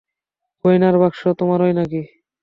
গয়নার 0.65 0.95
বাক্স 1.01 1.21
তোমারই 1.39 1.73
নাকি? 1.79 2.01